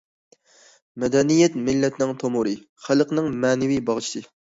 [1.03, 2.57] مەدەنىيەت مىللەتنىڭ تومۇرى،
[2.89, 4.29] خەلقنىڭ مەنىۋى باغچىسى.